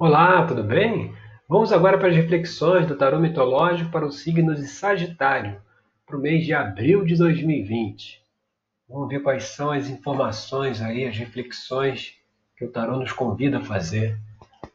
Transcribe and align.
Olá, 0.00 0.46
tudo 0.46 0.62
bem? 0.62 1.12
Vamos 1.48 1.72
agora 1.72 1.98
para 1.98 2.06
as 2.06 2.14
reflexões 2.14 2.86
do 2.86 2.94
tarô 2.94 3.18
mitológico 3.18 3.90
para 3.90 4.06
os 4.06 4.20
signos 4.20 4.60
de 4.60 4.68
Sagitário, 4.68 5.60
para 6.06 6.16
o 6.16 6.20
mês 6.20 6.46
de 6.46 6.54
abril 6.54 7.04
de 7.04 7.16
2020. 7.16 8.22
Vamos 8.88 9.08
ver 9.08 9.20
quais 9.24 9.42
são 9.42 9.72
as 9.72 9.88
informações 9.88 10.80
aí, 10.80 11.04
as 11.04 11.18
reflexões 11.18 12.14
que 12.56 12.64
o 12.64 12.70
tarô 12.70 12.96
nos 12.96 13.10
convida 13.10 13.58
a 13.58 13.64
fazer. 13.64 14.16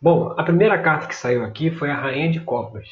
Bom, 0.02 0.36
a 0.38 0.44
primeira 0.44 0.78
carta 0.82 1.08
que 1.08 1.16
saiu 1.16 1.46
aqui 1.46 1.72
foi 1.72 1.90
a 1.90 1.96
Rainha 1.96 2.30
de 2.30 2.42
Copas. 2.42 2.90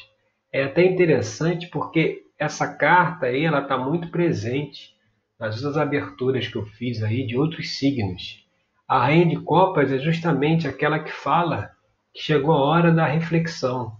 É 0.50 0.64
até 0.64 0.86
interessante 0.86 1.66
porque 1.66 2.24
essa 2.38 2.66
carta 2.66 3.26
aí 3.26 3.44
ela 3.44 3.60
está 3.60 3.76
muito 3.76 4.08
presente 4.08 4.96
nas 5.38 5.56
outras 5.56 5.76
aberturas 5.76 6.48
que 6.48 6.56
eu 6.56 6.64
fiz 6.64 7.02
aí 7.02 7.26
de 7.26 7.36
outros 7.36 7.76
signos. 7.76 8.42
A 8.88 9.00
Rainha 9.00 9.26
de 9.26 9.36
Copas 9.36 9.92
é 9.92 9.98
justamente 9.98 10.66
aquela 10.66 10.98
que 10.98 11.12
fala 11.12 11.70
chegou 12.14 12.54
a 12.54 12.60
hora 12.60 12.92
da 12.92 13.06
reflexão, 13.06 13.92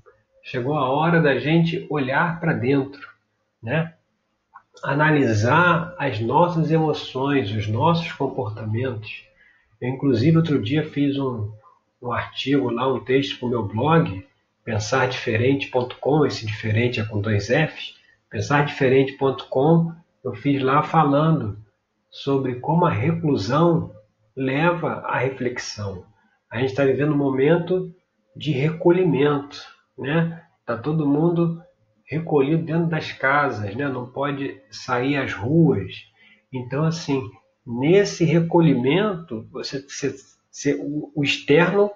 chegou 0.42 0.74
a 0.74 0.88
hora 0.88 1.20
da 1.20 1.38
gente 1.38 1.86
olhar 1.90 2.40
para 2.40 2.52
dentro, 2.52 3.08
né? 3.62 3.94
analisar 4.82 5.94
as 5.98 6.20
nossas 6.20 6.70
emoções, 6.70 7.50
os 7.52 7.68
nossos 7.68 8.10
comportamentos. 8.12 9.24
Eu, 9.80 9.88
inclusive, 9.88 10.36
outro 10.36 10.60
dia 10.60 10.88
fiz 10.90 11.18
um, 11.18 11.52
um 12.00 12.12
artigo 12.12 12.70
lá, 12.70 12.92
um 12.92 13.00
texto 13.00 13.38
para 13.38 13.46
o 13.46 13.50
meu 13.50 13.62
blog, 13.64 14.26
pensardiferente.com, 14.64 16.26
esse 16.26 16.46
diferente 16.46 17.00
é 17.00 17.04
com 17.04 17.20
dois 17.20 17.46
Fs, 17.46 17.96
pensardiferente.com, 18.30 19.92
eu 20.24 20.34
fiz 20.34 20.62
lá 20.62 20.82
falando 20.82 21.58
sobre 22.10 22.56
como 22.56 22.84
a 22.84 22.90
reclusão 22.90 23.92
leva 24.36 25.00
à 25.06 25.18
reflexão. 25.18 26.04
A 26.50 26.58
gente 26.58 26.70
está 26.70 26.84
vivendo 26.84 27.12
um 27.12 27.18
momento 27.18 27.92
de 28.34 28.52
recolhimento, 28.52 29.58
né? 29.98 30.42
Tá 30.64 30.76
todo 30.76 31.08
mundo 31.08 31.62
recolhido 32.04 32.64
dentro 32.64 32.86
das 32.86 33.12
casas, 33.12 33.74
né? 33.74 33.88
Não 33.88 34.06
pode 34.06 34.60
sair 34.70 35.16
às 35.16 35.32
ruas. 35.32 36.04
Então, 36.52 36.84
assim, 36.84 37.30
nesse 37.66 38.24
recolhimento, 38.24 39.46
você, 39.50 39.80
você, 39.80 40.14
você 40.50 40.74
o, 40.74 41.10
o 41.14 41.24
externo 41.24 41.90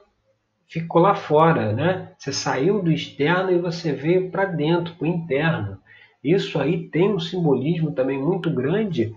ficou 0.68 1.00
lá 1.00 1.14
fora, 1.14 1.72
né? 1.72 2.12
Você 2.18 2.32
saiu 2.32 2.82
do 2.82 2.90
externo 2.90 3.50
e 3.52 3.58
você 3.58 3.92
veio 3.92 4.30
para 4.30 4.44
dentro, 4.44 4.94
para 4.94 5.04
o 5.04 5.08
interno. 5.08 5.78
Isso 6.22 6.58
aí 6.58 6.88
tem 6.88 7.12
um 7.12 7.20
simbolismo 7.20 7.92
também 7.92 8.18
muito 8.18 8.50
grande 8.50 9.14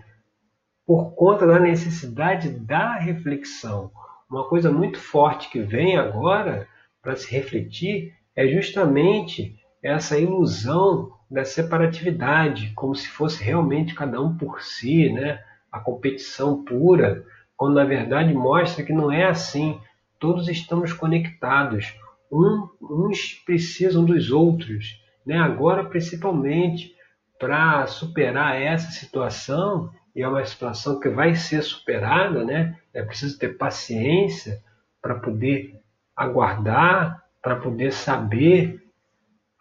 por 0.85 1.11
conta 1.15 1.45
da 1.45 1.59
necessidade 1.59 2.49
da 2.49 2.95
reflexão. 2.95 3.91
Uma 4.29 4.47
coisa 4.47 4.71
muito 4.71 4.99
forte 4.99 5.49
que 5.49 5.59
vem 5.59 5.97
agora 5.97 6.67
para 7.01 7.15
se 7.15 7.31
refletir 7.31 8.13
é 8.35 8.47
justamente 8.47 9.55
essa 9.81 10.17
ilusão 10.17 11.11
da 11.29 11.45
separatividade, 11.45 12.71
como 12.75 12.95
se 12.95 13.07
fosse 13.07 13.43
realmente 13.43 13.93
cada 13.93 14.21
um 14.21 14.35
por 14.35 14.61
si, 14.61 15.11
né? 15.11 15.39
a 15.71 15.79
competição 15.79 16.63
pura, 16.63 17.23
quando 17.55 17.75
na 17.75 17.85
verdade 17.85 18.33
mostra 18.33 18.83
que 18.83 18.93
não 18.93 19.11
é 19.11 19.25
assim. 19.25 19.79
Todos 20.19 20.49
estamos 20.49 20.91
conectados, 20.91 21.93
um, 22.31 22.67
uns 22.81 23.33
precisam 23.45 24.03
dos 24.03 24.31
outros. 24.31 24.99
Né? 25.25 25.37
Agora, 25.37 25.83
principalmente, 25.83 26.93
para 27.39 27.85
superar 27.87 28.59
essa 28.59 28.91
situação, 28.91 29.91
e 30.15 30.21
é 30.21 30.27
uma 30.27 30.43
situação 30.43 30.99
que 30.99 31.07
vai 31.07 31.35
ser 31.35 31.61
superada, 31.61 32.43
né? 32.43 32.75
é 32.93 33.03
preciso 33.03 33.37
ter 33.37 33.57
paciência 33.57 34.61
para 35.01 35.15
poder 35.15 35.78
aguardar 36.19 37.23
para 37.41 37.55
poder 37.55 37.93
saber 37.93 38.83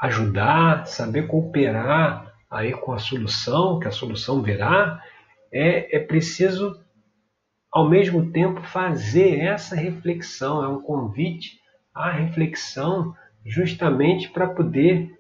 ajudar, 0.00 0.86
saber 0.86 1.28
cooperar 1.28 2.34
aí 2.50 2.72
com 2.72 2.92
a 2.92 2.98
solução, 2.98 3.78
que 3.78 3.86
a 3.86 3.92
solução 3.92 4.42
virá, 4.42 5.00
é, 5.52 5.96
é 5.96 6.00
preciso 6.00 6.84
ao 7.70 7.88
mesmo 7.88 8.32
tempo 8.32 8.60
fazer 8.62 9.40
essa 9.40 9.76
reflexão, 9.76 10.64
é 10.64 10.68
um 10.68 10.80
convite 10.80 11.60
à 11.94 12.10
reflexão 12.10 13.14
justamente 13.44 14.28
para 14.30 14.48
poder 14.48 15.16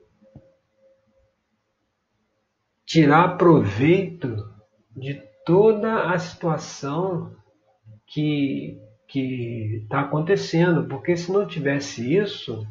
tirar 2.84 3.36
proveito 3.36 4.50
de 4.96 5.22
toda 5.44 6.10
a 6.10 6.18
situação 6.18 7.36
que 8.06 8.80
que 9.08 9.80
está 9.82 10.02
acontecendo, 10.02 10.84
porque 10.84 11.16
se 11.16 11.32
não 11.32 11.46
tivesse 11.46 12.14
isso, 12.14 12.66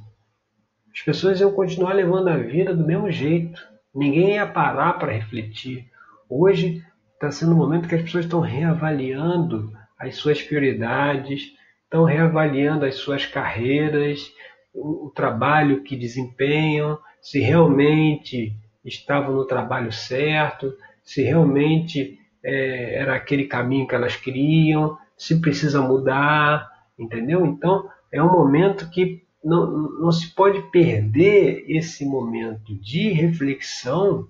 as 0.94 1.02
pessoas 1.02 1.42
iam 1.42 1.52
continuar 1.52 1.94
levando 1.94 2.28
a 2.28 2.38
vida 2.38 2.76
do 2.76 2.86
mesmo 2.86 3.12
jeito. 3.12 3.60
Ninguém 3.94 4.36
ia 4.36 4.46
parar 4.46 4.94
para 4.94 5.12
refletir. 5.12 5.90
Hoje 6.30 6.84
está 7.14 7.32
sendo 7.32 7.54
um 7.54 7.58
momento 7.58 7.88
que 7.88 7.96
as 7.96 8.04
pessoas 8.04 8.26
estão 8.26 8.40
reavaliando 8.40 9.74
as 9.98 10.16
suas 10.16 10.42
prioridades, 10.42 11.54
estão 11.84 12.04
reavaliando 12.04 12.86
as 12.86 12.96
suas 12.96 13.26
carreiras, 13.26 14.32
o, 14.72 15.08
o 15.08 15.10
trabalho 15.10 15.82
que 15.82 15.96
desempenham, 15.96 17.00
se 17.20 17.40
realmente 17.40 18.56
estavam 18.86 19.36
no 19.36 19.46
trabalho 19.46 19.92
certo, 19.92 20.72
se 21.04 21.24
realmente 21.24 22.20
é, 22.44 22.96
era 22.96 23.16
aquele 23.16 23.46
caminho 23.46 23.88
que 23.88 23.96
elas 23.96 24.16
queriam, 24.16 24.98
se 25.18 25.42
precisa 25.42 25.82
mudar, 25.82 26.70
entendeu? 26.98 27.46
Então 27.46 27.90
é 28.12 28.22
um 28.22 28.32
momento 28.32 28.90
que 28.90 29.26
não, 29.44 29.72
não 30.00 30.12
se 30.12 30.34
pode 30.34 30.62
perder 30.72 31.66
esse 31.68 32.06
momento 32.06 32.76
de 32.76 33.10
reflexão 33.12 34.28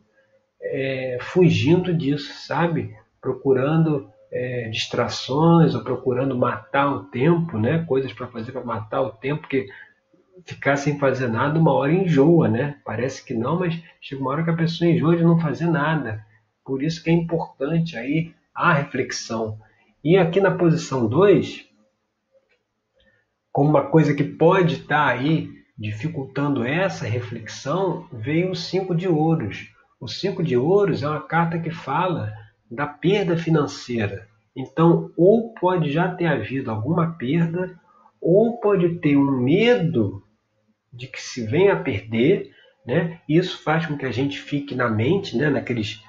é, 0.62 1.18
fugindo 1.22 1.94
disso, 1.94 2.34
sabe? 2.46 2.96
Procurando 3.22 4.10
é, 4.32 4.70
distrações 4.70 5.74
ou 5.74 5.84
procurando 5.84 6.38
matar 6.38 6.92
o 6.92 7.04
tempo, 7.06 7.58
né? 7.58 7.84
Coisas 7.88 8.12
para 8.14 8.28
fazer 8.28 8.52
para 8.52 8.64
matar 8.64 9.02
o 9.02 9.12
tempo, 9.12 9.42
porque 9.42 9.68
ficar 10.46 10.78
sem 10.78 11.00
fazer 11.00 11.28
nada 11.28 11.60
uma 11.60 11.74
hora 11.74 11.94
enjoa, 11.94 12.48
né? 12.48 12.78
Parece 12.86 13.24
que 13.26 13.34
não, 13.34 13.60
mas 13.60 13.82
chega 14.02 14.22
uma 14.22 14.32
hora 14.32 14.44
que 14.44 14.50
a 14.50 14.56
pessoa 14.56 14.90
enjoa 14.90 15.16
de 15.16 15.24
não 15.24 15.40
fazer 15.40 15.68
nada. 15.68 16.24
Por 16.64 16.84
isso 16.84 17.04
que 17.04 17.10
é 17.10 17.14
importante 17.14 17.98
aí 17.98 18.34
a 18.54 18.74
reflexão. 18.74 19.58
E 20.10 20.16
aqui 20.16 20.40
na 20.40 20.52
posição 20.52 21.06
2, 21.06 21.66
como 23.52 23.72
uma 23.72 23.90
coisa 23.90 24.14
que 24.14 24.24
pode 24.24 24.76
estar 24.76 25.08
tá 25.08 25.12
aí 25.12 25.50
dificultando 25.78 26.64
essa 26.64 27.06
reflexão, 27.06 28.08
veio 28.10 28.52
o 28.52 28.56
5 28.56 28.96
de 28.96 29.06
ouros. 29.06 29.70
O 30.00 30.08
5 30.08 30.42
de 30.42 30.56
ouros 30.56 31.04
é 31.04 31.10
uma 31.10 31.20
carta 31.20 31.60
que 31.60 31.70
fala 31.70 32.32
da 32.72 32.88
perda 32.88 33.36
financeira. 33.36 34.30
Então, 34.56 35.12
ou 35.18 35.54
pode 35.56 35.92
já 35.92 36.08
ter 36.16 36.28
havido 36.28 36.72
alguma 36.72 37.18
perda, 37.18 37.78
ou 38.22 38.62
pode 38.62 39.00
ter 39.00 39.18
um 39.18 39.42
medo 39.42 40.24
de 40.94 41.08
que 41.08 41.22
se 41.22 41.46
venha 41.46 41.74
a 41.74 41.84
perder, 41.84 42.50
né? 42.86 43.20
Isso 43.28 43.62
faz 43.62 43.86
com 43.86 43.98
que 43.98 44.06
a 44.06 44.12
gente 44.12 44.40
fique 44.40 44.74
na 44.74 44.90
mente, 44.90 45.36
né? 45.36 45.50
Naqueles 45.50 46.02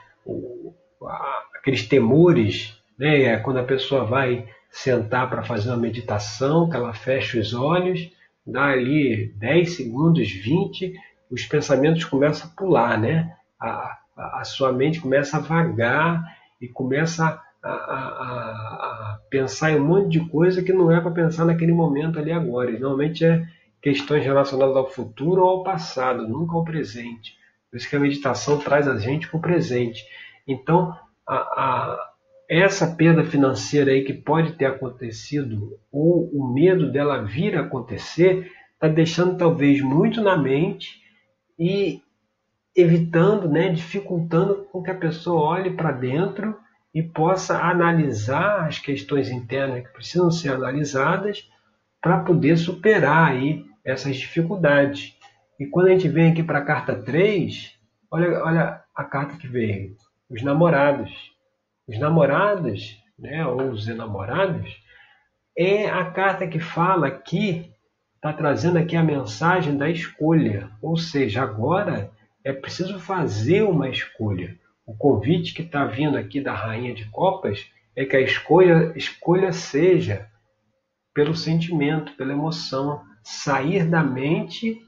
aqueles 1.53 1.88
temores 1.88 2.77
né? 2.98 3.22
É 3.22 3.36
quando 3.38 3.59
a 3.59 3.64
pessoa 3.64 4.04
vai 4.04 4.47
sentar 4.70 5.28
para 5.31 5.42
fazer 5.42 5.70
uma 5.70 5.76
meditação, 5.76 6.69
que 6.69 6.76
ela 6.76 6.92
fecha 6.92 7.38
os 7.38 7.54
olhos, 7.54 8.10
dá 8.47 8.66
ali 8.66 9.32
10 9.36 9.76
segundos, 9.76 10.31
20, 10.31 10.94
os 11.31 11.44
pensamentos 11.44 12.04
começam 12.04 12.48
a 12.48 12.54
pular, 12.54 12.98
né? 12.98 13.34
A, 13.60 13.98
a, 14.16 14.41
a 14.41 14.44
sua 14.44 14.72
mente 14.72 15.00
começa 15.00 15.37
a 15.37 15.41
vagar 15.41 16.22
e 16.60 16.69
começa 16.69 17.41
a, 17.62 17.70
a, 17.70 19.19
pensar 19.31 19.72
em 19.72 19.76
um 19.76 19.84
monte 19.84 20.19
de 20.19 20.28
coisa 20.28 20.62
que 20.62 20.72
não 20.72 20.91
é 20.91 21.00
para 21.00 21.10
pensar 21.10 21.44
naquele 21.44 21.72
momento 21.72 22.19
ali 22.19 22.32
agora. 22.32 22.70
Normalmente 22.72 23.25
é 23.25 23.47
questões 23.81 24.25
relacionadas 24.25 24.76
ao 24.76 24.91
futuro 24.91 25.43
ou 25.43 25.49
ao 25.49 25.62
passado, 25.62 26.26
nunca 26.26 26.55
ao 26.55 26.64
presente. 26.64 27.37
Por 27.70 27.76
isso 27.76 27.88
que 27.88 27.96
a 27.96 28.00
meditação 28.00 28.58
traz 28.58 28.88
a 28.88 28.99
gente 28.99 29.28
para 29.28 29.38
o 29.38 29.43
presente. 29.43 30.02
Então, 30.46 30.96
a, 31.26 32.07
essa 32.48 32.86
perda 32.86 33.24
financeira 33.24 33.90
aí 33.90 34.02
que 34.02 34.14
pode 34.14 34.52
ter 34.52 34.64
acontecido, 34.64 35.78
ou 35.92 36.30
o 36.32 36.52
medo 36.52 36.90
dela 36.90 37.22
vir 37.22 37.56
a 37.56 37.60
acontecer, 37.60 38.50
está 38.72 38.88
deixando 38.88 39.36
talvez 39.36 39.82
muito 39.82 40.22
na 40.22 40.36
mente 40.36 41.02
e 41.58 42.00
evitando, 42.74 43.48
né, 43.48 43.68
dificultando 43.68 44.66
com 44.70 44.82
que 44.82 44.90
a 44.90 44.94
pessoa 44.94 45.58
olhe 45.58 45.70
para 45.70 45.92
dentro 45.92 46.56
e 46.94 47.02
possa 47.02 47.58
analisar 47.60 48.66
as 48.66 48.78
questões 48.78 49.28
internas 49.30 49.86
que 49.86 49.92
precisam 49.92 50.30
ser 50.30 50.52
analisadas 50.52 51.50
para 52.00 52.20
poder 52.20 52.56
superar 52.56 53.32
aí 53.32 53.64
essas 53.84 54.16
dificuldades. 54.16 55.16
E 55.58 55.66
quando 55.66 55.88
a 55.88 55.90
gente 55.90 56.08
vem 56.08 56.30
aqui 56.30 56.42
para 56.42 56.60
a 56.60 56.64
carta 56.64 56.94
3, 56.94 57.74
olha, 58.10 58.44
olha 58.44 58.82
a 58.94 59.04
carta 59.04 59.36
que 59.36 59.48
veio, 59.48 59.96
os 60.30 60.42
namorados. 60.42 61.36
Os 61.88 61.99
namorados, 61.99 63.02
né, 63.19 63.46
ou 63.46 63.70
os 63.70 63.88
enamorados, 63.88 64.76
é 65.56 65.88
a 65.88 66.05
carta 66.11 66.46
que 66.46 66.61
fala 66.61 67.06
aqui 67.06 67.73
está 68.19 68.32
trazendo 68.32 68.79
aqui 68.79 68.96
a 68.96 69.02
mensagem 69.02 69.76
da 69.76 69.88
escolha, 69.88 70.70
ou 70.82 70.96
seja, 70.96 71.40
agora 71.43 72.11
é 72.44 72.52
preciso 72.52 72.99
fazer 72.99 73.62
uma 73.62 73.88
escolha. 73.88 74.58
O 74.85 74.94
convite 74.94 75.55
que 75.55 75.62
está 75.62 75.85
vindo 75.85 76.19
aqui 76.19 76.40
da 76.40 76.52
Rainha 76.52 76.94
de 76.94 77.05
Copas 77.06 77.64
é 77.94 78.05
que 78.05 78.17
a 78.17 78.20
escolha, 78.20 78.93
escolha 78.96 79.52
seja 79.52 80.29
pelo 81.14 81.34
sentimento, 81.34 82.12
pela 82.17 82.32
emoção, 82.32 83.02
sair 83.23 83.84
da 83.84 84.02
mente 84.02 84.81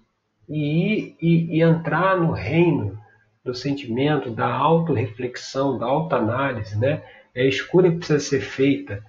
e, 0.49 1.17
e, 1.20 1.56
e 1.56 1.62
entrar 1.62 2.17
no 2.17 2.32
reino 2.32 3.00
do 3.44 3.54
sentimento, 3.54 4.31
da 4.31 4.52
autorreflexão, 4.52 5.78
da 5.78 5.87
autoanálise, 5.87 6.78
né? 6.78 7.02
É 7.34 7.42
a 7.42 7.48
escolha 7.48 7.90
que 7.90 7.98
precisa 7.98 8.20
ser 8.20 8.40
feita. 8.40 9.04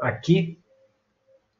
Aqui 0.00 0.58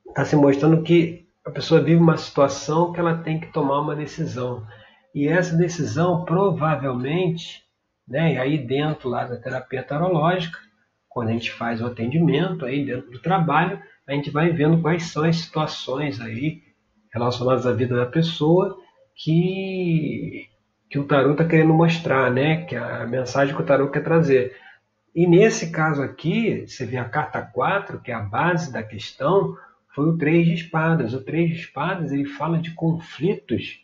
está 0.09 0.25
se 0.25 0.37
mostrando 0.37 0.83
que 0.83 1.27
a 1.45 1.51
pessoa 1.51 1.81
vive 1.81 2.01
uma 2.01 2.17
situação 2.17 2.93
que 2.93 3.01
ela 3.01 3.19
tem 3.19 3.41
que 3.41 3.53
tomar 3.53 3.81
uma 3.81 3.97
decisão. 3.97 4.67
E 5.15 5.27
essa 5.27 5.57
decisão 5.57 6.25
provavelmente, 6.25 7.65
né, 8.07 8.35
e 8.35 8.39
aí 8.39 8.59
dentro 8.59 9.09
lá 9.09 9.25
da 9.25 9.37
terapia 9.37 9.83
tarológica, 9.83 10.59
quando 11.09 11.29
a 11.29 11.33
gente 11.33 11.51
faz 11.51 11.81
o 11.81 11.87
atendimento 11.87 12.65
aí 12.65 12.85
dentro 12.85 13.11
do 13.11 13.21
trabalho, 13.21 13.83
a 14.07 14.13
gente 14.13 14.31
vai 14.31 14.51
vendo 14.51 14.81
quais 14.81 15.05
são 15.05 15.25
as 15.25 15.37
situações 15.37 16.21
aí 16.21 16.63
relacionadas 17.13 17.67
à 17.67 17.73
vida 17.73 17.97
da 17.97 18.07
pessoa 18.07 18.79
que, 19.17 20.49
que 20.91 20.99
o 20.99 21.05
tarot 21.05 21.33
está 21.33 21.45
querendo 21.45 21.73
mostrar, 21.73 22.31
né? 22.33 22.65
Que 22.65 22.75
a 22.75 23.07
mensagem 23.07 23.55
que 23.55 23.63
o 23.63 23.65
tarot 23.65 23.93
quer 23.93 24.03
trazer. 24.03 24.57
E 25.15 25.25
nesse 25.25 25.71
caso 25.71 26.03
aqui, 26.03 26.67
você 26.67 26.85
vê 26.85 26.97
a 26.97 27.09
carta 27.09 27.41
4, 27.41 28.01
que 28.01 28.11
é 28.11 28.15
a 28.15 28.21
base 28.21 28.73
da 28.73 28.83
questão, 28.83 29.57
foi 29.95 30.07
o 30.07 30.19
três 30.19 30.47
de 30.47 30.55
espadas. 30.55 31.15
O 31.15 31.25
três 31.25 31.51
de 31.51 31.57
espadas 31.61 32.11
ele 32.11 32.25
fala 32.25 32.59
de 32.59 32.75
conflitos 32.75 33.79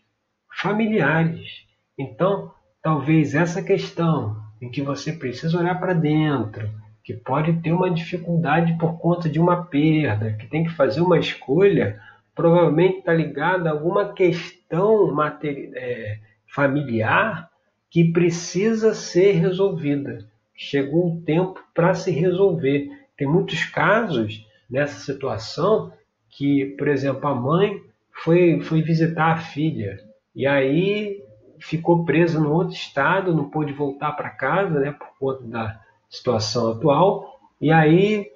familiares. 0.60 1.64
Então, 1.96 2.52
talvez 2.82 3.36
essa 3.36 3.62
questão 3.62 4.36
em 4.60 4.68
que 4.68 4.82
você 4.82 5.12
precisa 5.12 5.58
olhar 5.58 5.78
para 5.78 5.92
dentro, 5.92 6.68
que 7.04 7.14
pode 7.14 7.52
ter 7.60 7.72
uma 7.72 7.90
dificuldade 7.90 8.76
por 8.78 8.98
conta 8.98 9.28
de 9.28 9.38
uma 9.38 9.64
perda, 9.64 10.32
que 10.32 10.48
tem 10.48 10.64
que 10.64 10.70
fazer 10.70 11.00
uma 11.00 11.18
escolha, 11.18 12.00
provavelmente 12.34 12.98
está 12.98 13.12
ligada 13.12 13.68
a 13.68 13.72
alguma 13.72 14.12
questão 14.12 15.14
é, 15.42 16.18
familiar 16.48 17.50
que 17.90 18.12
precisa 18.12 18.94
ser 18.94 19.32
resolvida. 19.32 20.26
Chegou 20.54 21.08
o 21.12 21.20
tempo 21.22 21.62
para 21.74 21.94
se 21.94 22.10
resolver. 22.10 22.88
Tem 23.16 23.26
muitos 23.26 23.64
casos 23.64 24.46
nessa 24.68 25.00
situação 25.00 25.92
que, 26.28 26.74
por 26.78 26.88
exemplo, 26.88 27.26
a 27.28 27.34
mãe 27.34 27.82
foi, 28.12 28.60
foi 28.60 28.82
visitar 28.82 29.32
a 29.32 29.38
filha 29.38 29.98
e 30.34 30.46
aí 30.46 31.22
ficou 31.58 32.04
presa 32.04 32.38
no 32.38 32.52
outro 32.52 32.74
estado, 32.74 33.34
não 33.34 33.48
pôde 33.48 33.72
voltar 33.72 34.12
para 34.12 34.30
casa, 34.30 34.78
né, 34.78 34.92
por 34.92 35.08
conta 35.18 35.44
da 35.44 35.80
situação 36.08 36.72
atual. 36.72 37.40
E 37.60 37.72
aí, 37.72 38.30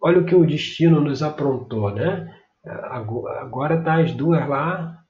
olha 0.00 0.20
o 0.20 0.24
que 0.24 0.34
o 0.34 0.46
destino 0.46 1.00
nos 1.00 1.22
aprontou, 1.22 1.90
né? 1.90 2.34
Agora 2.64 3.78
está 3.78 3.96
as 4.00 4.12
duas 4.12 4.48
lá 4.48 5.01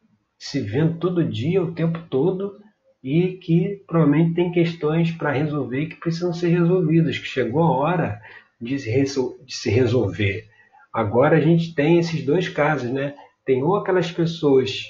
se 0.42 0.58
vendo 0.58 0.98
todo 0.98 1.24
dia, 1.24 1.62
o 1.62 1.72
tempo 1.72 2.00
todo, 2.10 2.60
e 3.00 3.34
que 3.34 3.80
provavelmente 3.86 4.34
tem 4.34 4.50
questões 4.50 5.12
para 5.12 5.30
resolver 5.30 5.86
que 5.86 5.94
precisam 5.94 6.34
ser 6.34 6.48
resolvidas, 6.48 7.16
que 7.16 7.28
chegou 7.28 7.62
a 7.62 7.70
hora 7.70 8.20
de 8.60 8.76
se 8.76 9.70
resolver. 9.70 10.48
Agora 10.92 11.36
a 11.36 11.40
gente 11.40 11.72
tem 11.76 12.00
esses 12.00 12.26
dois 12.26 12.48
casos, 12.48 12.90
né? 12.90 13.14
Tem 13.46 13.62
ou 13.62 13.76
aquelas 13.76 14.10
pessoas 14.10 14.84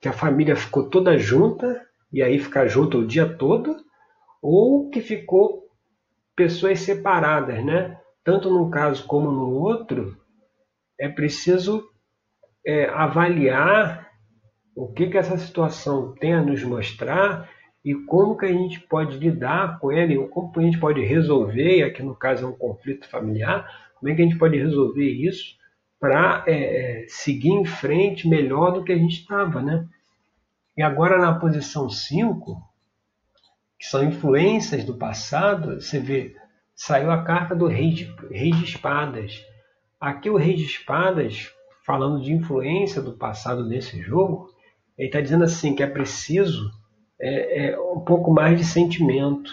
que 0.00 0.06
a 0.06 0.12
família 0.12 0.54
ficou 0.54 0.88
toda 0.88 1.18
junta 1.18 1.84
e 2.12 2.22
aí 2.22 2.38
ficar 2.38 2.68
junto 2.68 2.98
o 2.98 3.06
dia 3.06 3.26
todo, 3.28 3.76
ou 4.40 4.88
que 4.88 5.00
ficou 5.00 5.68
pessoas 6.36 6.78
separadas, 6.78 7.64
né? 7.64 7.98
Tanto 8.22 8.48
num 8.48 8.70
caso 8.70 9.04
como 9.04 9.32
no 9.32 9.50
outro, 9.50 10.16
é 10.96 11.08
preciso 11.08 11.82
é, 12.64 12.84
avaliar 12.88 14.05
o 14.76 14.86
que, 14.92 15.08
que 15.08 15.16
essa 15.16 15.38
situação 15.38 16.12
tem 16.12 16.34
a 16.34 16.42
nos 16.42 16.62
mostrar 16.62 17.48
e 17.82 17.94
como 17.94 18.36
que 18.36 18.44
a 18.44 18.52
gente 18.52 18.78
pode 18.80 19.16
lidar 19.16 19.78
com 19.78 19.90
ele, 19.90 20.18
ou 20.18 20.28
como 20.28 20.52
a 20.56 20.60
gente 20.60 20.78
pode 20.78 21.02
resolver, 21.02 21.82
aqui 21.82 22.02
no 22.02 22.14
caso 22.14 22.44
é 22.44 22.48
um 22.48 22.52
conflito 22.52 23.08
familiar, 23.08 23.66
como 23.94 24.12
é 24.12 24.14
que 24.14 24.20
a 24.20 24.24
gente 24.24 24.36
pode 24.36 24.58
resolver 24.58 25.08
isso 25.08 25.56
para 25.98 26.44
é, 26.46 27.04
é, 27.04 27.06
seguir 27.08 27.52
em 27.52 27.64
frente 27.64 28.28
melhor 28.28 28.72
do 28.72 28.84
que 28.84 28.92
a 28.92 28.98
gente 28.98 29.20
estava, 29.20 29.62
né? 29.62 29.88
E 30.76 30.82
agora 30.82 31.16
na 31.16 31.32
posição 31.32 31.88
5, 31.88 32.60
que 33.78 33.86
são 33.86 34.04
influências 34.04 34.84
do 34.84 34.98
passado, 34.98 35.80
você 35.80 35.98
vê, 35.98 36.36
saiu 36.74 37.10
a 37.10 37.22
carta 37.24 37.54
do 37.54 37.66
rei 37.66 37.92
de, 37.92 38.14
rei 38.30 38.50
de 38.50 38.64
espadas. 38.64 39.42
Aqui 39.98 40.28
o 40.28 40.36
rei 40.36 40.54
de 40.54 40.64
espadas, 40.64 41.50
falando 41.86 42.22
de 42.22 42.30
influência 42.30 43.00
do 43.00 43.16
passado 43.16 43.64
nesse 43.64 44.02
jogo, 44.02 44.54
ele 44.98 45.08
está 45.08 45.20
dizendo 45.20 45.44
assim 45.44 45.74
que 45.74 45.82
é 45.82 45.86
preciso 45.86 46.70
é, 47.20 47.68
é, 47.70 47.80
um 47.80 48.00
pouco 48.00 48.32
mais 48.32 48.58
de 48.58 48.64
sentimento, 48.64 49.50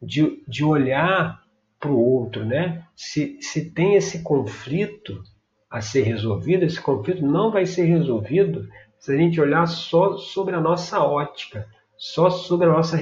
de, 0.00 0.42
de 0.46 0.64
olhar 0.64 1.42
para 1.78 1.90
o 1.90 1.98
outro, 1.98 2.44
né? 2.44 2.84
Se, 2.94 3.38
se 3.40 3.70
tem 3.70 3.94
esse 3.94 4.22
conflito 4.22 5.22
a 5.70 5.80
ser 5.80 6.02
resolvido, 6.02 6.64
esse 6.64 6.80
conflito 6.80 7.26
não 7.26 7.50
vai 7.50 7.66
ser 7.66 7.84
resolvido 7.84 8.68
se 8.98 9.12
a 9.12 9.16
gente 9.16 9.40
olhar 9.40 9.66
só 9.66 10.16
sobre 10.16 10.54
a 10.54 10.60
nossa 10.60 11.00
ótica, 11.02 11.66
só 11.96 12.30
sobre 12.30 12.66
a 12.66 12.72
nossa 12.72 12.98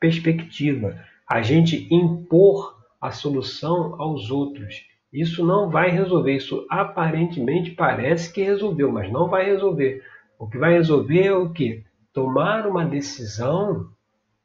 perspectiva, 0.00 0.98
a 1.28 1.42
gente 1.42 1.86
impor 1.92 2.76
a 3.00 3.10
solução 3.10 4.00
aos 4.00 4.30
outros. 4.30 4.86
Isso 5.12 5.44
não 5.44 5.68
vai 5.68 5.90
resolver, 5.90 6.34
isso 6.34 6.66
aparentemente 6.70 7.72
parece 7.72 8.32
que 8.32 8.42
resolveu, 8.42 8.90
mas 8.90 9.12
não 9.12 9.28
vai 9.28 9.44
resolver. 9.44 10.02
O 10.42 10.48
que 10.48 10.58
vai 10.58 10.72
resolver 10.72 11.24
é 11.24 11.32
o 11.32 11.52
que? 11.52 11.84
Tomar 12.12 12.66
uma 12.66 12.84
decisão 12.84 13.86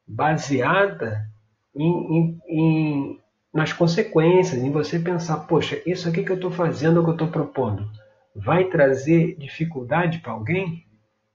baseada 0.08 1.28
em, 1.76 1.90
em, 1.90 2.40
em 2.48 3.20
nas 3.52 3.74
consequências, 3.74 4.62
em 4.62 4.70
você 4.70 5.00
pensar, 5.00 5.48
poxa, 5.48 5.82
isso 5.88 6.08
aqui 6.08 6.24
que 6.24 6.32
eu 6.32 6.36
estou 6.36 6.52
fazendo, 6.52 7.02
que 7.04 7.10
eu 7.10 7.14
estou 7.14 7.30
propondo, 7.30 7.90
vai 8.36 8.66
trazer 8.66 9.38
dificuldade 9.40 10.20
para 10.20 10.34
alguém? 10.34 10.86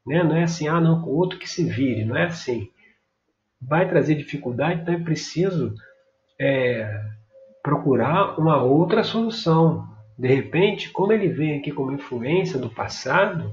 Né? 0.07 0.23
Não 0.23 0.37
é 0.37 0.45
assim, 0.45 0.69
ah, 0.69 0.81
não, 0.81 1.03
o 1.03 1.17
outro 1.17 1.41
que 1.41 1.51
se 1.51 1.65
vire, 1.65 2.05
não 2.05 2.17
é 2.17 2.27
assim. 2.27 2.69
Vai 3.61 3.89
trazer 3.89 4.15
dificuldade, 4.15 4.83
então 4.83 4.95
é 4.95 5.01
preciso 5.01 5.75
é, 6.41 6.89
procurar 7.65 8.39
uma 8.39 8.63
outra 8.63 9.03
solução. 9.03 9.89
De 10.17 10.29
repente, 10.29 10.89
como 10.91 11.13
ele 11.13 11.27
vem 11.27 11.59
aqui 11.59 11.73
como 11.73 11.91
influência 11.91 12.61
do 12.61 12.71
passado, 12.71 13.53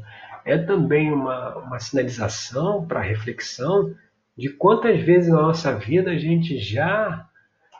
é 0.49 0.57
também 0.57 1.11
uma, 1.11 1.55
uma 1.57 1.79
sinalização 1.79 2.85
para 2.87 3.01
reflexão 3.01 3.93
de 4.35 4.49
quantas 4.49 4.99
vezes 5.01 5.29
na 5.29 5.43
nossa 5.43 5.75
vida 5.75 6.09
a 6.09 6.17
gente 6.17 6.57
já 6.57 7.27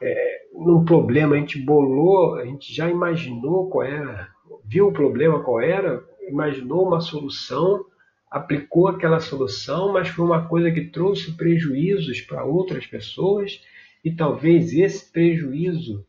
é, 0.01 0.41
num 0.53 0.85
problema, 0.85 1.35
a 1.35 1.39
gente 1.39 1.59
bolou, 1.59 2.35
a 2.35 2.45
gente 2.45 2.71
já 2.73 2.88
imaginou 2.88 3.69
qual 3.69 3.83
era, 3.83 4.29
viu 4.65 4.88
o 4.88 4.93
problema 4.93 5.41
qual 5.41 5.59
era, 5.59 6.03
imaginou 6.27 6.85
uma 6.85 7.01
solução, 7.01 7.83
aplicou 8.29 8.88
aquela 8.88 9.19
solução, 9.19 9.91
mas 9.91 10.09
foi 10.09 10.25
uma 10.25 10.47
coisa 10.47 10.69
que 10.69 10.91
trouxe 10.91 11.35
prejuízos 11.35 12.21
para 12.21 12.43
outras 12.43 12.85
pessoas 12.85 13.61
e 14.05 14.11
talvez 14.11 14.73
esse 14.73 15.11
prejuízo 15.11 16.05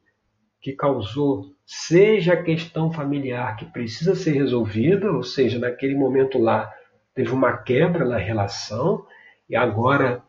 que 0.61 0.73
causou 0.73 1.55
seja 1.73 2.33
a 2.33 2.43
questão 2.43 2.93
familiar 2.93 3.55
que 3.55 3.65
precisa 3.65 4.17
ser 4.17 4.33
resolvida, 4.33 5.13
ou 5.13 5.23
seja, 5.23 5.57
naquele 5.57 5.95
momento 5.95 6.37
lá 6.37 6.69
teve 7.15 7.31
uma 7.31 7.57
quebra 7.59 8.05
na 8.05 8.17
relação 8.17 9.07
e 9.49 9.55
agora 9.55 10.21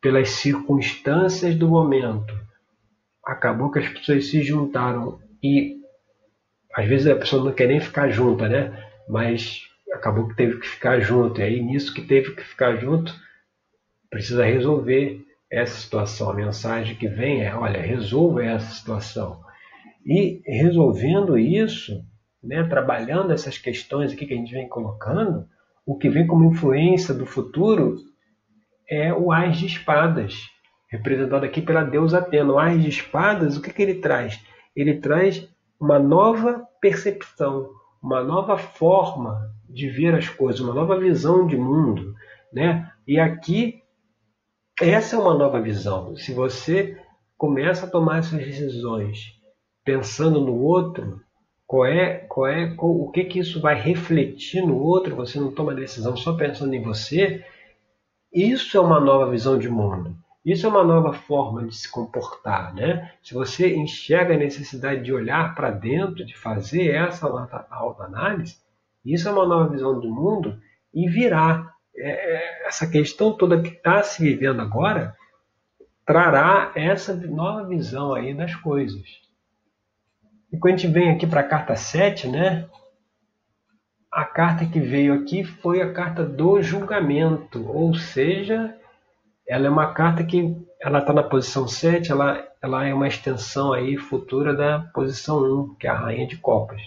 pelas 0.00 0.30
circunstâncias 0.30 1.54
do 1.54 1.68
momento 1.68 2.34
acabou 3.22 3.70
que 3.70 3.80
as 3.80 3.88
pessoas 3.90 4.30
se 4.30 4.42
juntaram 4.42 5.20
e 5.42 5.76
às 6.74 6.86
vezes 6.86 7.06
a 7.06 7.16
pessoa 7.16 7.44
não 7.44 7.52
quer 7.52 7.68
nem 7.68 7.80
ficar 7.80 8.08
junta, 8.08 8.48
né? 8.48 8.88
Mas 9.06 9.60
acabou 9.92 10.26
que 10.28 10.36
teve 10.36 10.58
que 10.58 10.68
ficar 10.68 11.00
junto. 11.00 11.38
E 11.38 11.44
aí 11.44 11.62
nisso 11.62 11.92
que 11.92 12.00
teve 12.00 12.34
que 12.34 12.42
ficar 12.42 12.76
junto, 12.76 13.14
precisa 14.08 14.42
resolver 14.42 15.20
essa 15.50 15.78
situação. 15.78 16.30
A 16.30 16.34
mensagem 16.34 16.96
que 16.96 17.08
vem 17.08 17.44
é, 17.44 17.54
olha, 17.54 17.78
resolva 17.78 18.42
essa 18.42 18.74
situação. 18.74 19.46
E 20.08 20.40
resolvendo 20.46 21.36
isso, 21.36 22.02
né, 22.42 22.64
trabalhando 22.64 23.30
essas 23.30 23.58
questões 23.58 24.10
aqui 24.10 24.24
que 24.24 24.32
a 24.32 24.36
gente 24.38 24.54
vem 24.54 24.66
colocando, 24.66 25.46
o 25.84 25.98
que 25.98 26.08
vem 26.08 26.26
como 26.26 26.50
influência 26.50 27.12
do 27.12 27.26
futuro 27.26 27.96
é 28.88 29.12
o 29.12 29.30
Ás 29.30 29.58
de 29.58 29.66
Espadas 29.66 30.34
representado 30.90 31.44
aqui 31.44 31.60
pela 31.60 31.84
deusa 31.84 32.20
Atena. 32.20 32.54
O 32.54 32.58
Ás 32.58 32.82
de 32.82 32.88
Espadas, 32.88 33.56
o 33.56 33.62
que, 33.62 33.70
que 33.70 33.82
ele 33.82 33.96
traz? 33.96 34.42
Ele 34.74 34.94
traz 34.94 35.46
uma 35.78 35.98
nova 35.98 36.66
percepção, 36.80 37.68
uma 38.02 38.22
nova 38.24 38.56
forma 38.56 39.52
de 39.68 39.90
ver 39.90 40.14
as 40.14 40.28
coisas, 40.28 40.60
uma 40.60 40.72
nova 40.72 40.98
visão 40.98 41.46
de 41.46 41.56
mundo, 41.56 42.14
né? 42.50 42.90
E 43.06 43.20
aqui 43.20 43.82
essa 44.80 45.16
é 45.16 45.18
uma 45.18 45.34
nova 45.34 45.60
visão. 45.60 46.16
Se 46.16 46.32
você 46.32 46.96
começa 47.36 47.84
a 47.84 47.90
tomar 47.90 48.20
essas 48.20 48.38
decisões 48.38 49.37
pensando 49.88 50.38
no 50.38 50.54
outro, 50.54 51.18
qual 51.66 51.86
é, 51.86 52.18
qual 52.28 52.46
é, 52.46 52.74
qual, 52.74 52.94
o 52.94 53.10
que 53.10 53.24
que 53.24 53.38
isso 53.38 53.58
vai 53.58 53.74
refletir 53.74 54.60
no 54.60 54.76
outro? 54.76 55.16
Você 55.16 55.40
não 55.40 55.50
toma 55.50 55.74
decisão 55.74 56.14
só 56.14 56.34
pensando 56.34 56.74
em 56.74 56.82
você. 56.82 57.42
Isso 58.30 58.76
é 58.76 58.80
uma 58.80 59.00
nova 59.00 59.30
visão 59.30 59.58
de 59.58 59.66
mundo. 59.66 60.14
Isso 60.44 60.66
é 60.66 60.68
uma 60.68 60.84
nova 60.84 61.14
forma 61.14 61.66
de 61.66 61.74
se 61.74 61.90
comportar, 61.90 62.74
né? 62.74 63.12
Se 63.22 63.32
você 63.32 63.74
enxerga 63.74 64.34
a 64.34 64.38
necessidade 64.38 65.02
de 65.02 65.10
olhar 65.10 65.54
para 65.54 65.70
dentro, 65.70 66.22
de 66.22 66.36
fazer 66.36 66.90
essa 66.90 67.26
autoanálise, 67.70 68.56
isso 69.02 69.26
é 69.26 69.32
uma 69.32 69.46
nova 69.46 69.70
visão 69.70 69.98
do 69.98 70.10
mundo 70.10 70.60
e 70.92 71.08
virá. 71.08 71.72
É, 71.96 72.10
é, 72.10 72.68
essa 72.68 72.86
questão 72.86 73.32
toda 73.32 73.60
que 73.62 73.70
está 73.70 74.02
se 74.02 74.22
vivendo 74.22 74.60
agora 74.60 75.16
trará 76.04 76.72
essa 76.74 77.14
nova 77.14 77.66
visão 77.66 78.12
aí 78.12 78.34
das 78.34 78.54
coisas. 78.54 79.27
E 80.52 80.58
quando 80.58 80.74
a 80.74 80.76
gente 80.76 80.92
vem 80.92 81.10
aqui 81.10 81.26
para 81.26 81.40
a 81.40 81.48
carta 81.48 81.76
7, 81.76 82.28
né? 82.28 82.68
A 84.10 84.24
carta 84.24 84.64
que 84.64 84.80
veio 84.80 85.12
aqui 85.14 85.44
foi 85.44 85.82
a 85.82 85.92
carta 85.92 86.24
do 86.24 86.62
julgamento, 86.62 87.70
ou 87.70 87.94
seja, 87.94 88.74
ela 89.46 89.66
é 89.66 89.70
uma 89.70 89.92
carta 89.92 90.24
que 90.24 90.56
ela 90.80 91.00
está 91.00 91.12
na 91.12 91.22
posição 91.22 91.68
7, 91.68 92.10
ela, 92.10 92.46
ela 92.62 92.86
é 92.86 92.94
uma 92.94 93.08
extensão 93.08 93.72
aí 93.72 93.96
futura 93.96 94.54
da 94.54 94.80
posição 94.94 95.42
1, 95.42 95.74
que 95.74 95.86
é 95.86 95.90
a 95.90 95.94
Rainha 95.94 96.26
de 96.26 96.36
Copas, 96.36 96.80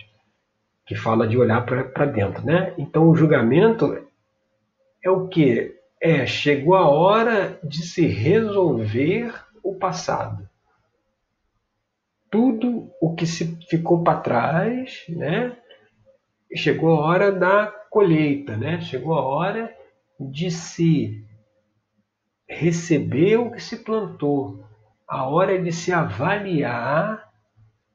que 0.85 0.95
fala 0.95 1.27
de 1.27 1.37
olhar 1.37 1.63
para 1.63 2.05
dentro. 2.05 2.43
Né? 2.43 2.73
Então 2.77 3.07
o 3.07 3.15
julgamento 3.15 3.97
é 5.03 5.09
o 5.09 5.27
que? 5.27 5.75
É, 6.01 6.25
chegou 6.25 6.73
a 6.73 6.89
hora 6.89 7.59
de 7.63 7.83
se 7.83 8.07
resolver 8.07 9.33
o 9.63 9.75
passado. 9.75 10.49
Tudo 12.31 12.89
o 13.01 13.13
que 13.13 13.25
se 13.25 13.57
ficou 13.69 14.03
para 14.03 14.21
trás, 14.21 15.03
né? 15.09 15.55
chegou 16.55 16.95
a 16.95 17.05
hora 17.05 17.31
da 17.31 17.67
colheita, 17.89 18.57
né? 18.57 18.81
chegou 18.81 19.13
a 19.13 19.21
hora 19.21 19.75
de 20.19 20.49
se 20.49 21.23
receber 22.47 23.37
o 23.37 23.51
que 23.51 23.61
se 23.61 23.83
plantou. 23.83 24.63
A 25.07 25.27
hora 25.27 25.61
de 25.61 25.71
se 25.71 25.91
avaliar 25.91 27.29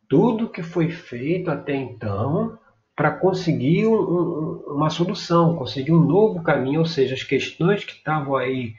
tudo 0.09 0.51
que 0.51 0.63
foi 0.63 0.91
feito 0.91 1.51
até 1.51 1.75
então 1.75 2.59
para 2.95 3.11
conseguir 3.11 3.87
um, 3.87 4.63
uma 4.69 4.89
solução, 4.89 5.57
conseguir 5.57 5.93
um 5.93 6.03
novo 6.03 6.43
caminho, 6.43 6.81
ou 6.81 6.87
seja, 6.87 7.15
as 7.15 7.23
questões 7.23 7.85
que 7.85 7.93
estavam 7.93 8.37
aí 8.37 8.75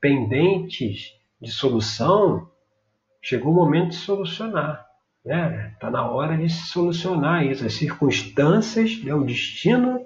pendentes 0.00 1.14
de 1.40 1.50
solução, 1.50 2.50
chegou 3.22 3.52
o 3.52 3.54
momento 3.54 3.90
de 3.90 3.96
solucionar. 3.96 4.89
Está 5.24 5.50
né? 5.50 5.74
Tá 5.80 5.90
na 5.90 6.08
hora 6.08 6.36
de 6.36 6.48
se 6.48 6.66
solucionar 6.66 7.44
isso. 7.44 7.64
As 7.64 7.74
circunstâncias, 7.74 9.02
né? 9.02 9.14
o 9.14 9.24
destino 9.24 10.04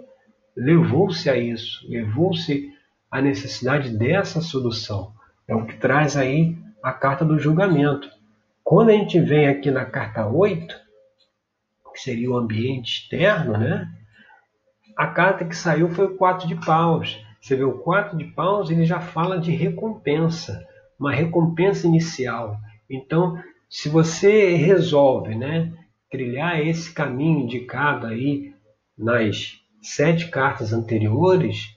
levou-se 0.56 1.28
a 1.30 1.36
isso, 1.36 1.86
levou-se 1.88 2.72
a 3.10 3.20
necessidade 3.20 3.96
dessa 3.96 4.40
solução. 4.40 5.12
É 5.46 5.54
o 5.54 5.66
que 5.66 5.76
traz 5.76 6.16
aí 6.16 6.56
a 6.82 6.92
carta 6.92 7.24
do 7.24 7.38
julgamento. 7.38 8.08
Quando 8.62 8.90
a 8.90 8.92
gente 8.92 9.20
vem 9.20 9.46
aqui 9.48 9.70
na 9.70 9.84
carta 9.84 10.26
8, 10.26 10.84
que 11.94 12.00
seria 12.00 12.30
o 12.30 12.36
ambiente 12.36 13.02
externo, 13.02 13.56
né? 13.56 13.88
A 14.96 15.06
carta 15.06 15.44
que 15.44 15.56
saiu 15.56 15.88
foi 15.90 16.06
o 16.06 16.16
4 16.16 16.46
de 16.48 16.56
paus. 16.56 17.24
Você 17.40 17.56
vê 17.56 17.64
o 17.64 17.78
4 17.78 18.18
de 18.18 18.24
paus, 18.24 18.70
ele 18.70 18.84
já 18.84 19.00
fala 19.00 19.38
de 19.38 19.52
recompensa, 19.52 20.66
uma 20.98 21.12
recompensa 21.12 21.86
inicial. 21.86 22.56
Então, 22.90 23.38
se 23.74 23.88
você 23.88 24.54
resolve, 24.54 25.34
né, 25.34 25.72
trilhar 26.08 26.60
esse 26.60 26.94
caminho 26.94 27.40
indicado 27.40 28.06
aí 28.06 28.54
nas 28.96 29.58
sete 29.82 30.28
cartas 30.28 30.72
anteriores, 30.72 31.76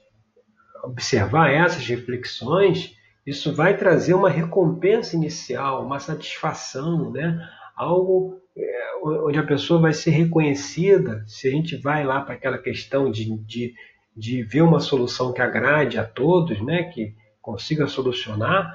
observar 0.84 1.52
essas 1.52 1.88
reflexões, 1.88 2.96
isso 3.26 3.52
vai 3.52 3.76
trazer 3.76 4.14
uma 4.14 4.30
recompensa 4.30 5.16
inicial, 5.16 5.84
uma 5.84 6.00
satisfação, 6.00 7.10
né? 7.12 7.44
algo 7.76 8.40
é, 8.56 8.92
onde 9.04 9.40
a 9.40 9.48
pessoa 9.48 9.82
vai 9.82 9.92
ser 9.92 10.12
reconhecida. 10.12 11.24
Se 11.26 11.48
a 11.48 11.52
gente 11.52 11.76
vai 11.78 12.04
lá 12.06 12.22
para 12.22 12.36
aquela 12.36 12.60
questão 12.60 13.10
de, 13.10 13.36
de, 13.40 13.74
de 14.16 14.44
ver 14.44 14.62
uma 14.62 14.80
solução 14.80 15.34
que 15.34 15.42
agrade 15.42 15.98
a 15.98 16.04
todos, 16.04 16.62
né? 16.62 16.84
que 16.84 17.16
consiga 17.42 17.88
solucionar, 17.88 18.72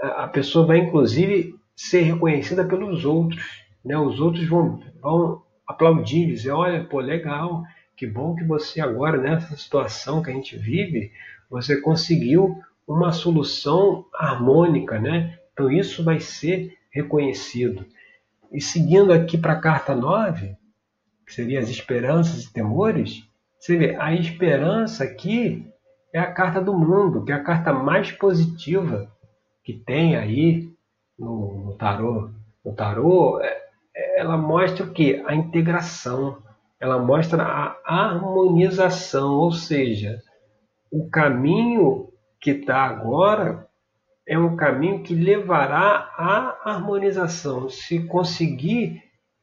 a 0.00 0.26
pessoa 0.26 0.64
vai 0.64 0.78
inclusive 0.78 1.60
ser 1.76 2.02
reconhecida 2.02 2.64
pelos 2.64 3.04
outros. 3.04 3.62
Né? 3.84 3.96
Os 3.96 4.20
outros 4.20 4.46
vão, 4.46 4.80
vão 5.00 5.42
aplaudir, 5.66 6.26
dizer: 6.26 6.50
olha, 6.50 6.84
pô, 6.84 7.00
legal, 7.00 7.64
que 7.96 8.06
bom 8.06 8.34
que 8.34 8.44
você 8.44 8.80
agora, 8.80 9.18
nessa 9.18 9.56
situação 9.56 10.22
que 10.22 10.30
a 10.30 10.34
gente 10.34 10.56
vive, 10.56 11.12
você 11.50 11.80
conseguiu 11.80 12.58
uma 12.86 13.12
solução 13.12 14.04
harmônica, 14.14 14.98
né? 14.98 15.38
Então 15.52 15.70
isso 15.70 16.02
vai 16.02 16.20
ser 16.20 16.76
reconhecido. 16.90 17.86
E 18.52 18.60
seguindo 18.60 19.12
aqui 19.12 19.38
para 19.38 19.54
a 19.54 19.60
carta 19.60 19.94
9, 19.94 20.56
que 21.26 21.32
seria 21.32 21.60
as 21.60 21.68
esperanças 21.68 22.44
e 22.44 22.52
temores, 22.52 23.26
você 23.58 23.76
vê, 23.76 23.96
a 23.96 24.12
esperança 24.14 25.04
aqui 25.04 25.66
é 26.12 26.18
a 26.18 26.30
carta 26.30 26.60
do 26.60 26.74
mundo, 26.74 27.24
que 27.24 27.32
é 27.32 27.34
a 27.34 27.42
carta 27.42 27.72
mais 27.72 28.10
positiva 28.10 29.10
que 29.62 29.72
tem 29.72 30.16
aí 30.16 30.68
no, 31.22 31.64
no 31.66 31.76
tarô. 31.76 32.30
No 32.64 32.74
tarô, 32.74 33.40
é, 33.40 33.62
é, 33.94 34.20
ela 34.20 34.36
mostra 34.36 34.84
o 34.84 34.90
que? 34.90 35.22
A 35.26 35.34
integração. 35.34 36.38
Ela 36.80 36.98
mostra 36.98 37.44
a 37.44 37.78
harmonização, 37.86 39.34
ou 39.34 39.52
seja, 39.52 40.18
o 40.90 41.08
caminho 41.08 42.08
que 42.40 42.50
está 42.50 42.82
agora 42.82 43.68
é 44.26 44.36
um 44.36 44.56
caminho 44.56 45.02
que 45.02 45.14
levará 45.14 46.12
à 46.16 46.58
harmonização. 46.64 47.68
Se 47.68 48.04
conseguir 48.06 49.00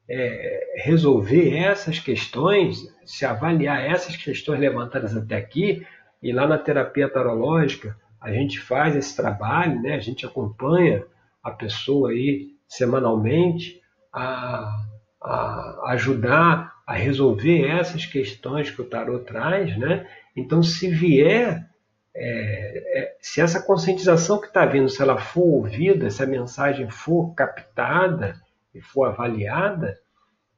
é, 0.10 0.82
resolver 0.84 1.56
essas 1.56 1.98
questões, 1.98 2.94
se 3.06 3.26
avaliar 3.26 3.86
essas 3.86 4.18
questões 4.18 4.60
levantadas 4.60 5.16
até 5.16 5.38
aqui, 5.38 5.86
e 6.22 6.34
lá 6.34 6.46
na 6.46 6.58
terapia 6.58 7.10
tarológica 7.10 7.96
a 8.20 8.34
gente 8.34 8.60
faz 8.60 8.98
esse 8.98 9.16
trabalho, 9.16 9.82
né? 9.82 9.96
a 9.96 10.00
gente 10.00 10.26
acompanha 10.26 11.06
a 11.50 11.56
pessoa 11.56 12.12
aí 12.12 12.50
semanalmente 12.68 13.82
a, 14.14 14.86
a 15.22 15.92
ajudar 15.92 16.74
a 16.86 16.94
resolver 16.94 17.68
essas 17.68 18.06
questões 18.06 18.72
que 18.72 18.82
o 18.82 18.86
tarot 18.86 19.26
traz, 19.26 19.78
né? 19.78 20.08
Então, 20.36 20.64
se 20.64 20.90
vier 20.90 21.70
é, 22.16 23.00
é, 23.00 23.18
se 23.22 23.40
essa 23.40 23.62
conscientização 23.62 24.42
que 24.42 24.48
está 24.48 24.66
vindo, 24.66 24.90
se 24.90 25.02
ela 25.02 25.18
for 25.18 25.44
ouvida, 25.44 26.10
se 26.10 26.24
a 26.24 26.28
mensagem 26.28 26.90
for 26.90 27.34
captada 27.34 28.36
e 28.74 28.82
for 28.82 29.06
avaliada, 29.06 29.98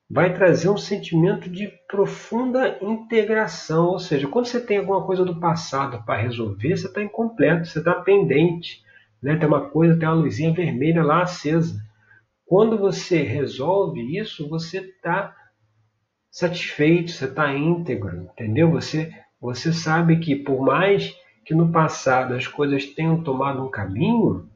vai 0.10 0.34
trazer 0.34 0.70
um 0.70 0.78
sentimento 0.78 1.50
de 1.50 1.68
profunda 1.88 2.78
integração. 2.82 3.88
Ou 3.88 4.00
seja, 4.00 4.28
quando 4.28 4.48
você 4.48 4.60
tem 4.60 4.78
alguma 4.78 5.06
coisa 5.06 5.24
do 5.24 5.40
passado 5.40 6.04
para 6.06 6.22
resolver, 6.22 6.76
você 6.76 6.88
está 6.88 7.02
incompleto, 7.04 7.68
você 7.68 7.80
está 7.80 7.94
pendente. 7.94 8.84
Né? 9.22 9.36
Tem 9.36 9.48
uma 9.48 9.70
coisa, 9.70 9.98
tem 9.98 10.08
uma 10.08 10.16
luzinha 10.16 10.54
vermelha 10.54 11.04
lá 11.04 11.22
acesa. 11.24 11.80
Quando 12.46 12.78
você 12.78 13.22
resolve 13.22 14.18
isso, 14.18 14.50
você 14.50 14.80
está 14.80 15.36
satisfeito, 16.30 17.12
você 17.12 17.26
está 17.26 17.54
íntegro, 17.54 18.30
entendeu? 18.32 18.72
Você, 18.72 19.14
você 19.40 19.72
sabe 19.72 20.20
que 20.20 20.36
por 20.36 20.62
mais 20.62 21.14
que 21.46 21.54
no 21.54 21.72
passado 21.72 22.34
as 22.34 22.48
coisas 22.48 22.86
tenham 22.86 23.24
tomado 23.24 23.64
um 23.64 23.70
caminho, 23.70 24.50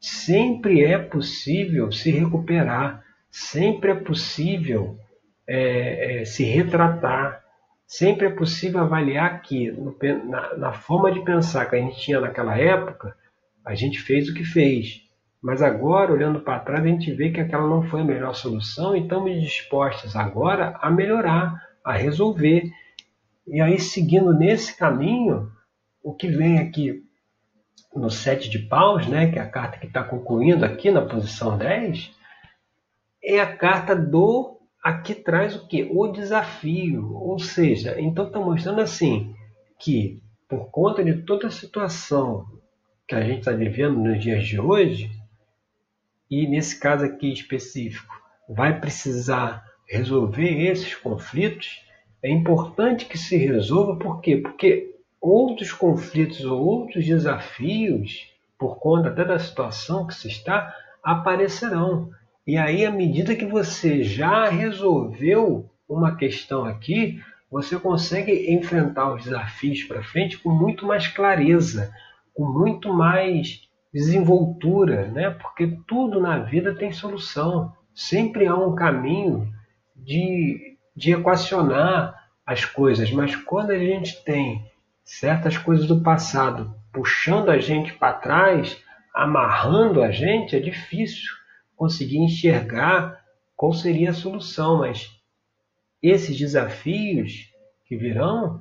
sempre 0.00 0.82
é 0.84 0.98
possível 0.98 1.92
se 1.92 2.10
recuperar, 2.10 3.04
sempre 3.30 3.92
é 3.92 3.94
possível 3.94 4.98
é, 5.46 6.20
é, 6.20 6.24
se 6.24 6.44
retratar, 6.44 7.42
sempre 7.86 8.26
é 8.26 8.30
possível 8.30 8.80
avaliar 8.80 9.42
que 9.42 9.70
no, 9.72 9.96
na, 10.28 10.56
na 10.56 10.72
forma 10.72 11.12
de 11.12 11.24
pensar 11.24 11.66
que 11.66 11.76
a 11.76 11.78
gente 11.78 12.00
tinha 12.00 12.20
naquela 12.20 12.56
época, 12.56 13.16
a 13.64 13.74
gente 13.74 14.00
fez 14.00 14.28
o 14.28 14.34
que 14.34 14.44
fez. 14.44 15.02
Mas 15.42 15.62
agora, 15.62 16.12
olhando 16.12 16.40
para 16.40 16.60
trás, 16.60 16.84
a 16.84 16.88
gente 16.88 17.12
vê 17.12 17.30
que 17.30 17.40
aquela 17.40 17.66
não 17.66 17.82
foi 17.82 18.02
a 18.02 18.04
melhor 18.04 18.34
solução 18.34 18.94
e 18.94 19.00
estamos 19.00 19.40
dispostos 19.40 20.14
agora 20.14 20.76
a 20.80 20.90
melhorar, 20.90 21.54
a 21.84 21.92
resolver. 21.92 22.70
E 23.46 23.60
aí, 23.60 23.78
seguindo 23.78 24.34
nesse 24.34 24.76
caminho, 24.76 25.50
o 26.02 26.14
que 26.14 26.28
vem 26.28 26.58
aqui 26.58 27.02
no 27.94 28.10
sete 28.10 28.50
de 28.50 28.58
paus, 28.58 29.06
né, 29.06 29.30
que 29.30 29.38
é 29.38 29.42
a 29.42 29.48
carta 29.48 29.78
que 29.78 29.86
está 29.86 30.04
concluindo 30.04 30.64
aqui 30.64 30.90
na 30.90 31.02
posição 31.02 31.56
10, 31.56 32.14
é 33.22 33.40
a 33.40 33.56
carta 33.56 33.96
do 33.96 34.58
aqui 34.82 35.14
traz 35.14 35.56
o 35.56 35.66
que? 35.66 35.88
O 35.90 36.08
desafio. 36.08 37.14
Ou 37.14 37.38
seja, 37.38 38.00
então 38.00 38.26
está 38.26 38.38
mostrando 38.38 38.80
assim 38.80 39.34
que 39.78 40.22
por 40.48 40.70
conta 40.70 41.02
de 41.02 41.22
toda 41.22 41.46
a 41.46 41.50
situação 41.50 42.46
que 43.10 43.16
a 43.16 43.22
gente 43.22 43.40
está 43.40 43.50
vivendo 43.50 43.98
nos 43.98 44.22
dias 44.22 44.46
de 44.46 44.60
hoje, 44.60 45.10
e 46.30 46.46
nesse 46.46 46.78
caso 46.78 47.04
aqui 47.04 47.32
específico, 47.32 48.14
vai 48.48 48.78
precisar 48.78 49.64
resolver 49.88 50.70
esses 50.70 50.94
conflitos, 50.94 51.84
é 52.22 52.30
importante 52.30 53.06
que 53.06 53.18
se 53.18 53.36
resolva, 53.36 53.96
por 53.96 54.20
quê? 54.20 54.36
Porque 54.36 54.94
outros 55.20 55.72
conflitos 55.72 56.44
ou 56.44 56.64
outros 56.64 57.04
desafios, 57.04 58.28
por 58.56 58.78
conta 58.78 59.08
até 59.08 59.24
da 59.24 59.40
situação 59.40 60.06
que 60.06 60.14
se 60.14 60.28
está, 60.28 60.72
aparecerão. 61.02 62.10
E 62.46 62.56
aí, 62.56 62.86
à 62.86 62.92
medida 62.92 63.34
que 63.34 63.44
você 63.44 64.04
já 64.04 64.48
resolveu 64.48 65.68
uma 65.88 66.14
questão 66.14 66.64
aqui, 66.64 67.20
você 67.50 67.76
consegue 67.76 68.52
enfrentar 68.52 69.12
os 69.12 69.24
desafios 69.24 69.82
para 69.82 70.00
frente 70.00 70.38
com 70.38 70.50
muito 70.50 70.86
mais 70.86 71.08
clareza, 71.08 71.92
com 72.34 72.46
muito 72.46 72.92
mais 72.92 73.68
desenvoltura, 73.92 75.08
né? 75.08 75.30
Porque 75.30 75.78
tudo 75.86 76.20
na 76.20 76.38
vida 76.38 76.74
tem 76.74 76.92
solução. 76.92 77.72
Sempre 77.94 78.46
há 78.46 78.54
um 78.54 78.74
caminho 78.74 79.52
de, 79.94 80.76
de 80.96 81.12
equacionar 81.12 82.14
as 82.46 82.64
coisas, 82.64 83.10
mas 83.10 83.36
quando 83.36 83.70
a 83.70 83.78
gente 83.78 84.24
tem 84.24 84.64
certas 85.04 85.56
coisas 85.58 85.86
do 85.86 86.02
passado 86.02 86.74
puxando 86.92 87.50
a 87.50 87.58
gente 87.58 87.92
para 87.92 88.14
trás, 88.14 88.82
amarrando 89.14 90.02
a 90.02 90.10
gente, 90.10 90.56
é 90.56 90.60
difícil 90.60 91.30
conseguir 91.76 92.18
enxergar 92.18 93.20
qual 93.56 93.72
seria 93.72 94.10
a 94.10 94.14
solução, 94.14 94.78
mas 94.78 95.10
esses 96.02 96.36
desafios 96.36 97.50
que 97.86 97.96
virão, 97.96 98.60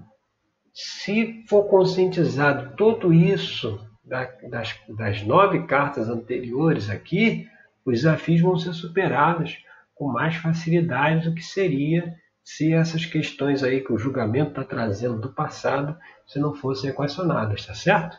se 0.81 1.43
for 1.45 1.65
conscientizado 1.65 2.73
tudo 2.77 3.11
isso 3.11 3.85
das, 4.01 4.79
das 4.87 5.21
nove 5.23 5.65
cartas 5.67 6.07
anteriores 6.07 6.89
aqui, 6.89 7.45
os 7.85 7.95
desafios 7.95 8.39
vão 8.39 8.57
ser 8.57 8.71
superados 8.71 9.61
com 9.93 10.07
mais 10.07 10.35
facilidade 10.37 11.27
do 11.27 11.35
que 11.35 11.43
seria 11.43 12.15
se 12.45 12.71
essas 12.71 13.05
questões 13.05 13.61
aí 13.61 13.81
que 13.81 13.91
o 13.91 13.97
julgamento 13.97 14.51
está 14.51 14.63
trazendo 14.63 15.19
do 15.19 15.33
passado, 15.33 15.97
se 16.25 16.39
não 16.39 16.55
fossem 16.55 16.91
equacionadas, 16.91 17.65
tá 17.65 17.73
certo? 17.73 18.17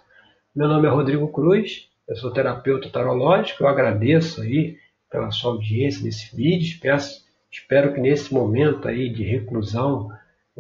Meu 0.55 0.69
nome 0.69 0.87
é 0.87 0.91
Rodrigo 0.91 1.33
Cruz, 1.33 1.89
eu 2.07 2.17
sou 2.17 2.31
terapeuta 2.31 2.91
tarológico, 2.91 3.63
eu 3.63 3.69
agradeço 3.69 4.43
aí 4.43 4.77
pela 5.11 5.31
sua 5.31 5.53
audiência 5.53 6.05
nesse 6.05 6.37
vídeo, 6.37 6.79
espero 7.51 7.95
que 7.95 8.01
nesse 8.01 8.35
momento 8.35 8.87
aí 8.87 9.09
de 9.09 9.25
reclusão 9.25 10.11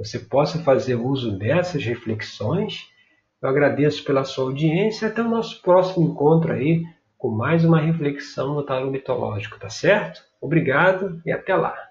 você 0.04 0.18
possa 0.18 0.58
fazer 0.64 0.96
uso 0.96 1.38
dessas 1.38 1.84
reflexões 1.84 2.90
eu 3.42 3.48
agradeço 3.48 4.04
pela 4.04 4.22
sua 4.22 4.44
audiência 4.44 5.08
até 5.08 5.22
o 5.22 5.28
nosso 5.28 5.62
próximo 5.62 6.06
encontro 6.06 6.52
aí 6.52 6.84
com 7.16 7.30
mais 7.30 7.64
uma 7.64 7.80
reflexão 7.80 8.54
no 8.54 8.62
tarot 8.62 8.90
mitológico, 8.90 9.58
tá 9.58 9.70
certo? 9.70 10.22
Obrigado 10.42 11.22
e 11.24 11.32
até 11.32 11.54
lá! 11.54 11.89